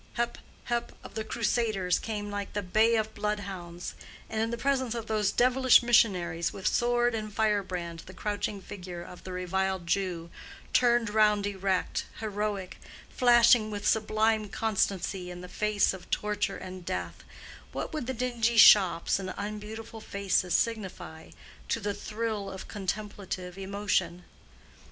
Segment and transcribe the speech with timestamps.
[0.13, 0.39] Hep!
[0.63, 0.93] Hep!
[1.03, 3.93] of the Crusaders came like the bay of blood hounds;
[4.31, 9.03] and in the presence of those devilish missionaries with sword and firebrand the crouching figure
[9.03, 10.31] of the reviled Jew
[10.73, 12.79] turned round erect, heroic,
[13.15, 19.19] flashing with sublime constancy in the face of torture and death—what would the dingy shops
[19.19, 21.29] and unbeautiful faces signify
[21.69, 24.23] to the thrill of contemplative emotion?